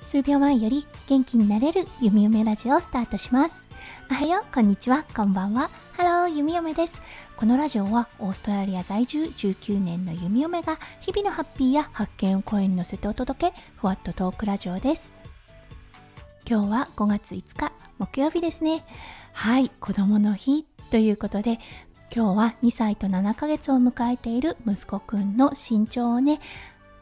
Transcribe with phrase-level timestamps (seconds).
[0.00, 3.66] 数秒前より元気になれるゆみよめラジオをスタートします。
[4.10, 5.70] おはよう、こんにちは、こんばんは。
[5.92, 7.02] ハロー、ゆみよめです。
[7.36, 15.12] このラジオはオーストラリア在住19年のゆみよめが日々のハッピーや発見を声に乗せてお届け、ふわっとトークラジオです。
[16.48, 18.84] 今日は5月5日、木曜日ですね。
[19.34, 21.60] はい、子供の日ということで、
[22.14, 26.40] 今日は2歳と7ヶ月を迎えている息子くんの身長をね、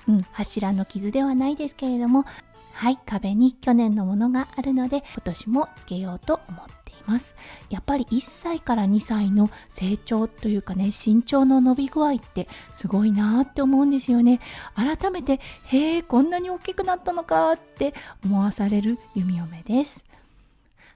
[0.08, 2.24] うん、柱の傷ではないですけれども、
[2.72, 7.36] はい、壁に去年のものがあるので、今年もつけようと思っています。
[7.70, 14.40] やっぱり1歳から2歳の成長というかね、身長の伸び具合ってすごいなって思うんですよね。
[14.74, 17.94] 改めて、へえ、こんなに大きくなったのかって
[18.24, 20.04] 思わされる弓嫁です。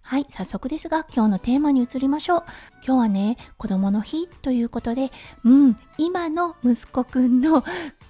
[0.02, 2.42] はい、早速ですが今日のテーマに移りましょう。
[2.84, 5.12] 今日はね、子供の日ということで、
[5.44, 7.64] うん、今の息子くんの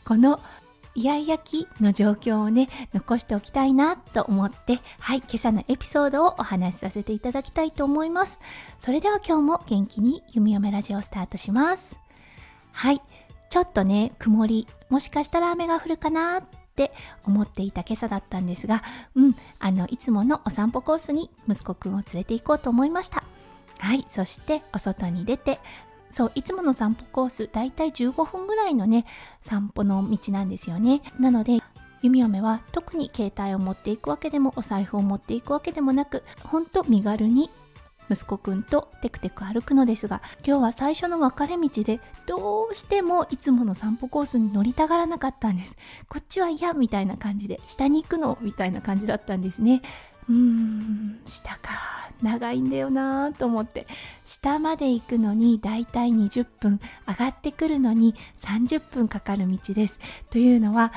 [0.04, 0.40] この
[0.94, 8.40] イヤイヤ期の状況をね、残しておきたいなと思って、はい、今朝のエピソードをお話しさせていただきたいと思います。
[8.78, 11.96] それでは今日も元気に弓嫁ラジオをスタートします。
[12.72, 13.00] はい、
[13.50, 16.42] ちょっとね、曇り、もしかしたら雨が降るかな
[16.86, 16.92] って
[17.26, 18.82] 思っていた今朝だったんですが、
[19.14, 23.22] うん、あの、いつものお散歩コースに息子くんを連れて行こうと思いました。
[23.80, 25.60] はい、そしてお外に出て、
[26.10, 29.06] そういつもの散歩コースだいたい15分ぐらいのね
[29.42, 31.60] 散歩の道なんですよねなので
[32.02, 37.48] 弓嫁は特に携帯を持っていくわけでもお財布を持っていくわけでもなくほんと身軽に
[38.10, 45.76] 息子くんとテクテク歩くのですが今日は最初の分かれ道でどうしてもいつもの散歩コースに乗りたがらなかったんです。
[46.08, 49.82] こっちは嫌みたいな感じで下に行くのみたいな感じだったんですね。
[50.28, 52.00] うーん下か。
[52.22, 53.86] 長いんだよなと思って。
[54.24, 60.00] 下まで行くのにだいたい20分上がってくるのに30分かかる道です。
[60.30, 60.92] というのは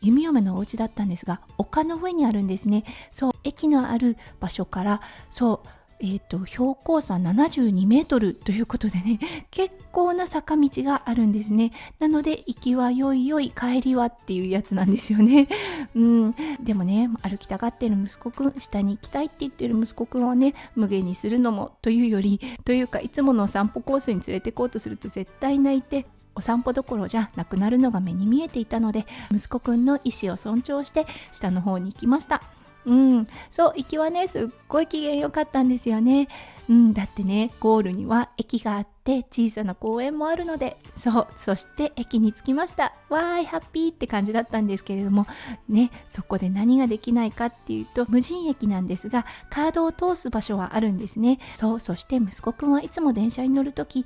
[0.00, 2.84] 弓嫁のお家だったんですが丘の上にあるんですね。
[3.10, 5.00] そう駅のある場所から
[5.30, 5.68] そう
[6.02, 9.20] えーと、標高差72メートルということでね
[9.52, 11.70] 結構な坂道があるんですね。
[12.00, 15.46] なので行きはよいよい帰りはっていうやつなんですよね。
[15.94, 16.34] うん。
[16.60, 32.42] でもね歩きたがってる息子くん下に行きたいって言ってる息子くんをね無限にするのもというより というかいつものお散歩コースに連れてこうとすると絶対泣いてお散歩どころじゃなくなるのが目に見えていたので息子くんの意思を尊重して下の方に行きました。
[32.84, 36.28] うん、そう行きはねすっごい機嫌良かったんですよね。
[36.68, 40.76] うん、だってねゴールには駅があって小さな公園もあるので。
[40.96, 42.92] そうそして駅に着きました。
[43.08, 45.26] わーいハッピーって感じだったんですけれども。
[45.68, 51.38] ねそこで何ができないかっていうと無人駅なんですがカードを通す場所はあるんですね。
[51.54, 54.04] そうそして息子くんはいつも電車に乗るとき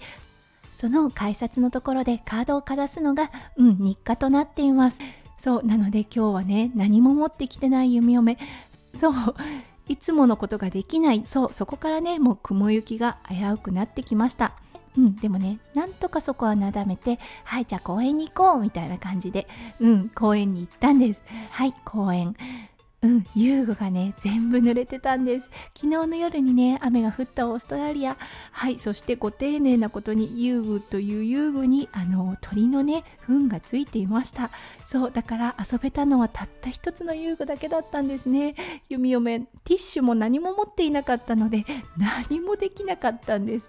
[0.75, 5.01] その改札のところでカードをかざすのがうん日課となっています。
[5.39, 8.39] そうなので今日はね何も持ってきてない弓嫁。
[8.95, 9.15] そう
[9.89, 11.23] いつものことができない。
[11.25, 14.55] そうそこからねもう雲行きが危うくなってきました。
[14.97, 19.47] うんでもねなんとかそこはなだめてはいじゃあ公園に行こうみたいな感じで
[19.79, 21.23] うん公園に行ったんです。
[21.51, 22.35] はい公園。
[23.03, 25.51] うん、遊具がね、全部濡れてたんです。
[25.75, 28.17] 昨日の夜にね、雨が降ったオーストラリア。
[28.53, 34.51] はい、そしてご丁寧なことに遊具という遊具に、あの、鳥のね、糞がついていました。
[34.87, 38.55] そう、だから遊べたのはたった一つの遊具だけだったんですね。
[38.89, 41.65] 弓嫁、ティッシュも何も持っていなかったので、
[42.31, 43.69] 何もできなかったんです。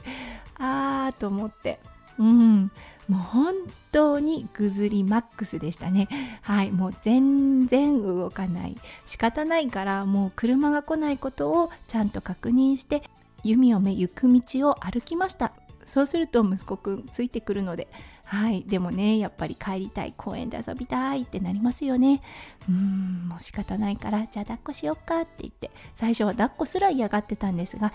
[0.58, 1.80] あーと思って。
[2.20, 2.72] うん。
[3.08, 3.54] もう本
[3.92, 6.08] 当にぐずりマックスでしたね。
[6.42, 6.72] はい。
[6.72, 8.78] もう全然動かない。
[9.06, 13.04] 仕方ないからもう車が来ないことをちゃんと確認して
[13.44, 15.54] 弓を目行く道を歩きました。
[15.86, 17.88] そうすると息子くんついてくるので。
[18.26, 18.64] はい。
[18.64, 22.22] でもねやっぱり帰りたい公園で遊びたいってなりますよね。
[22.68, 23.30] うーん。
[23.30, 25.72] もう仕方ないからじゃあ抱っこしよっかって言って。
[25.96, 27.94] 最初は抱っこすら嫌がってたんですが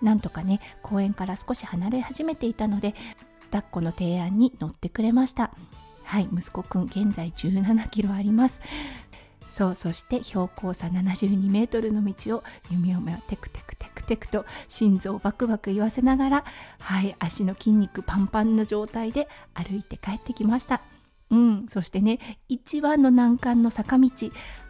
[0.00, 2.94] なんとかね公園から少し離れ始めていたので
[3.54, 5.52] 抱っこの提案に乗ってくれました。
[6.02, 8.60] はい息子くん現在17キロあります。
[9.48, 12.42] そうそして標高差72メートルの道を
[12.72, 16.44] 弓嫁はテクテクテクテクと心臓バクバク言わせながら
[16.80, 20.82] はい足の筋肉パンパンの状態で歩いて帰ってきました。
[21.30, 22.18] うんそしてね
[22.48, 24.10] 一番の難関の坂道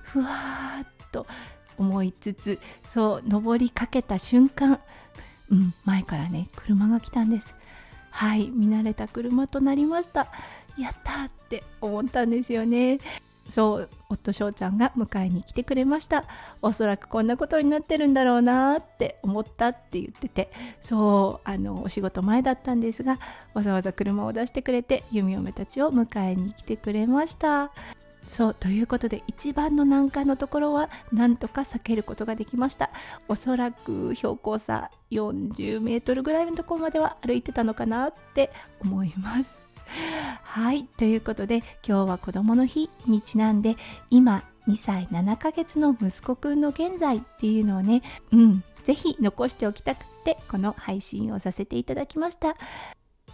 [0.03, 1.26] ふわーっと
[1.79, 4.79] 思いつつそう登りかけた瞬間
[5.50, 7.55] うん前からね車が来たんです。
[8.14, 10.28] はい見慣れた車となりました。
[10.78, 12.99] やったって思ったんですよね。
[13.49, 16.25] そう夫翔ちゃんが迎えに来てくれました。
[16.62, 20.52] おそらくこんなことになってるんだろうなって思ったって言ってて。
[20.81, 23.19] そうあのお仕事前だったんですが
[23.52, 27.72] わざわざ車を出してくれて弓嫁たちを迎えに来てくれました。
[28.26, 32.91] そうということで一番の難関のところはなんとか避けることができました。
[33.29, 38.50] おそらく標高差40メートルぐらいのところまでは歩いてたのかなって
[38.81, 39.59] 思います。
[40.43, 43.76] はいということで今日は子どもの日にちなんで
[44.11, 52.56] 今2歳7ヶ月の息子くんの現在っていうのをねうんぜひ残しておきたくてこの配信をさせていただきました。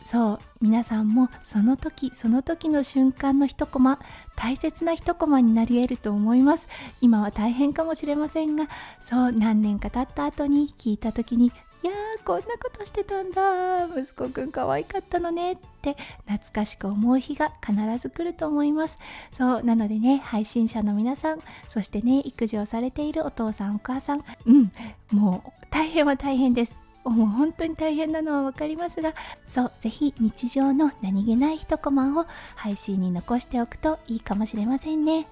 [0.05, 3.99] そう皆さんもその時その時の瞬間の一コマ
[4.37, 6.69] 大切な一コマになり得ると思います。
[7.01, 8.69] 今は大変かもしれませんが
[9.01, 11.53] そう何年か経った後に聞いた時に
[11.83, 18.99] いやーこんなことしてたんだ息子くん可愛かったのねって懐かしく思う日が必ず来ると思います。
[19.33, 24.25] そうなのでね配信者の皆さんそしてね育児をされているお父さんお母さん。
[24.47, 24.73] うん
[25.11, 26.77] もう大変は大変です。
[27.05, 29.15] もう本当に大変なのは分かりますが
[29.47, 32.27] そうぜひ日常の何気ない一コマを
[32.57, 35.27] 配信に残しておくといいかもしれませんね。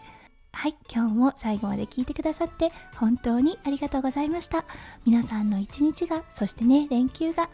[0.53, 4.65] はい今日も最後まで聞いてくださって本当にありがとうございました。
[5.05, 7.49] 皆さんの一日がそしてね連休が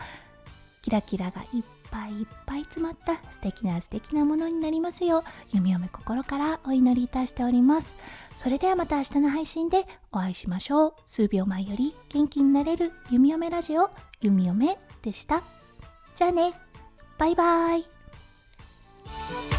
[0.81, 1.65] キラキラがいっぱい
[1.95, 7.95] ぱいいっぱい詰まった素敵な素敵なものになりますよう弓嫁心からお祈りいたしております。
[8.37, 10.95] それではまた明日の配信でお会いしましょう。
[11.07, 15.43] 数秒前より元気になれる弓嫁ラジオ弓嫁でした。
[16.17, 16.53] じゃあね。
[17.17, 19.54] バイバーイ。